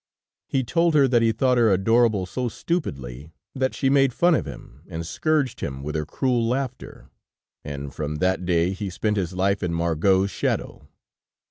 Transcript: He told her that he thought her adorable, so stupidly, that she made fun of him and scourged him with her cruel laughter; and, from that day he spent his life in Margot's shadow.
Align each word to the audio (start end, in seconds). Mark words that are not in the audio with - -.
He 0.47 0.63
told 0.63 0.95
her 0.95 1.07
that 1.07 1.21
he 1.21 1.31
thought 1.31 1.59
her 1.59 1.71
adorable, 1.71 2.25
so 2.25 2.49
stupidly, 2.49 3.29
that 3.53 3.75
she 3.75 3.87
made 3.87 4.13
fun 4.15 4.33
of 4.33 4.47
him 4.47 4.81
and 4.87 5.05
scourged 5.05 5.59
him 5.59 5.83
with 5.83 5.93
her 5.93 6.07
cruel 6.07 6.43
laughter; 6.47 7.11
and, 7.63 7.93
from 7.93 8.15
that 8.15 8.43
day 8.43 8.71
he 8.73 8.89
spent 8.89 9.15
his 9.15 9.33
life 9.33 9.61
in 9.61 9.75
Margot's 9.75 10.31
shadow. 10.31 10.87